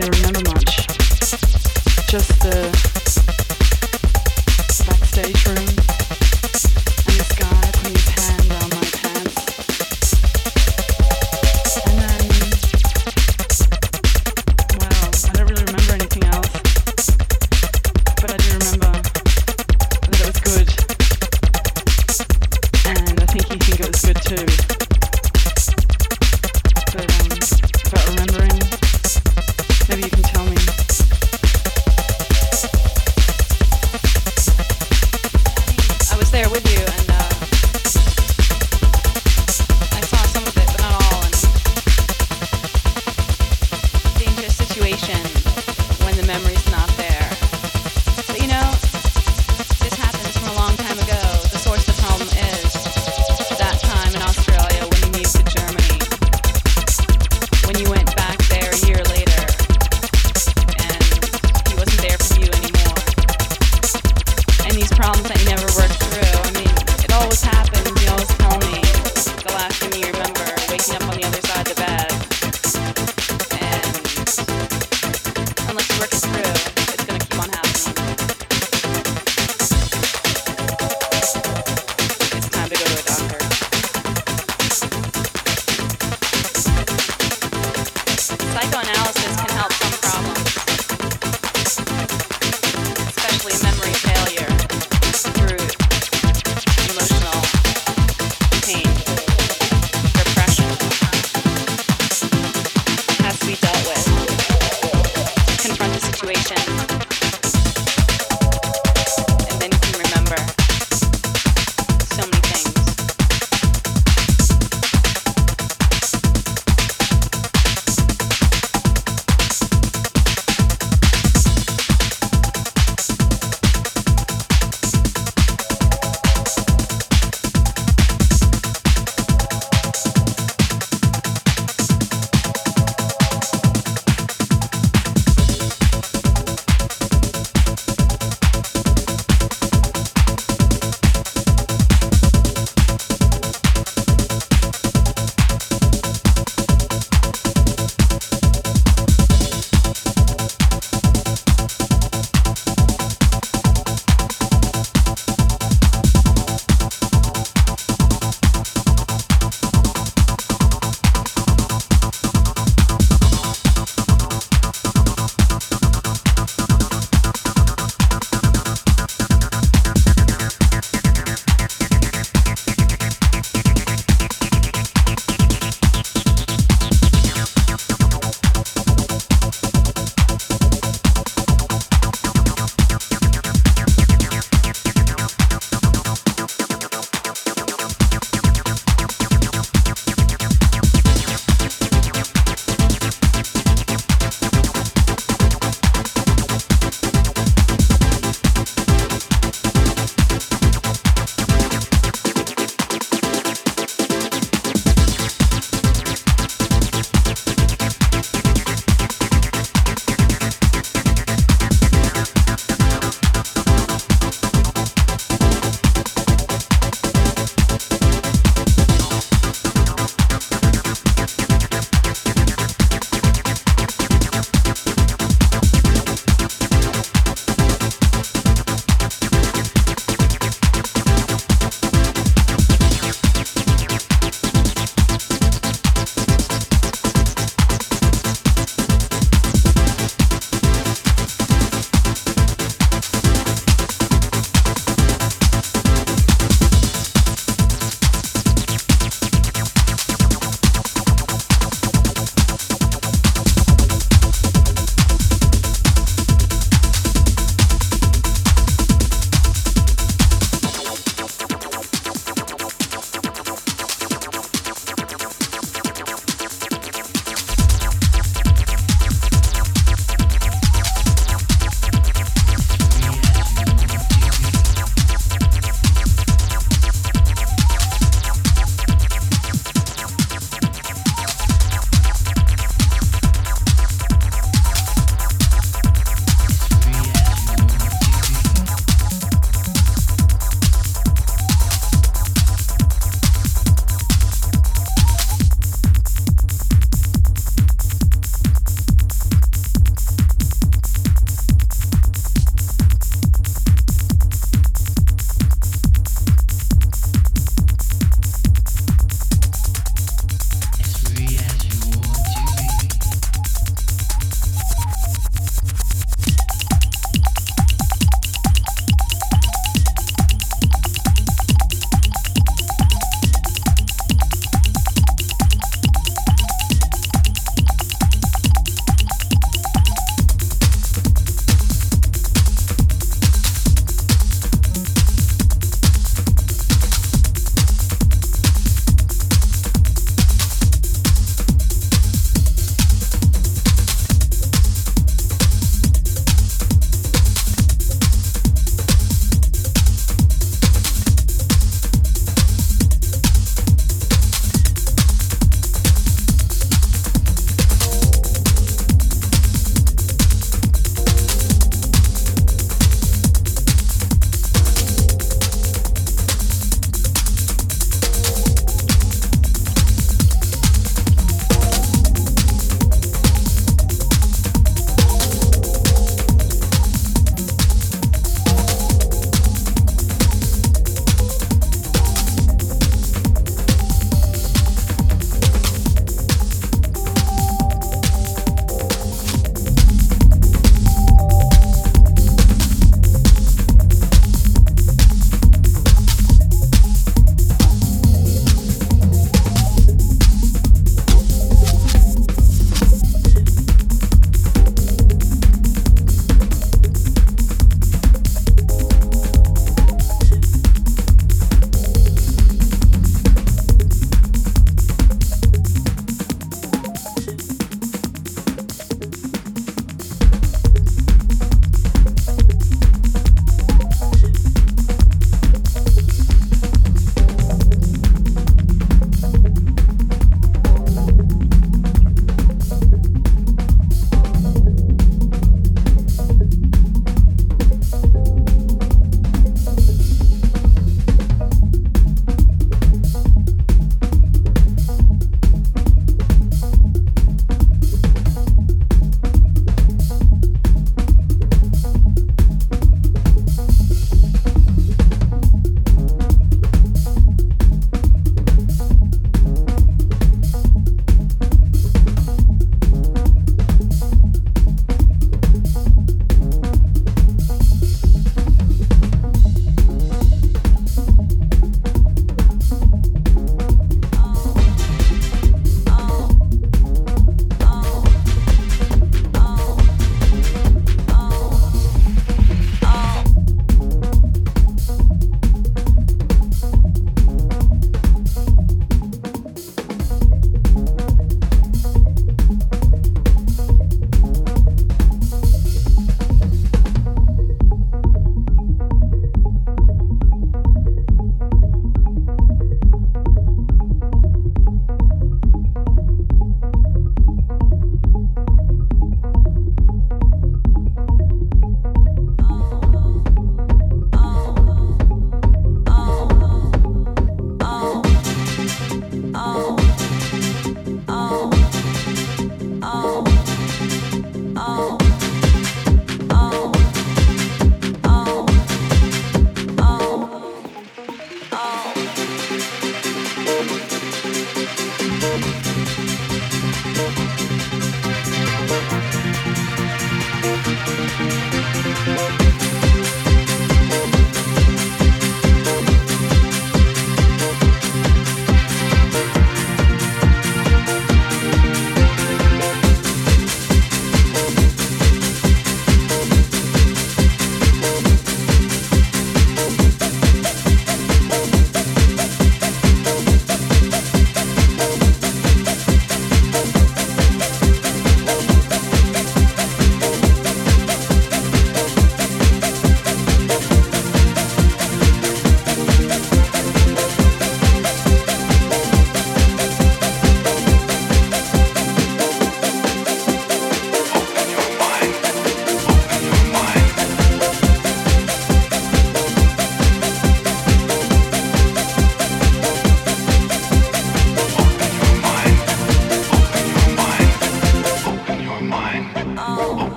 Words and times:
really 0.00 0.18
remember 0.18 0.50
much. 0.50 0.86
Just 2.08 2.40
the 2.40 2.59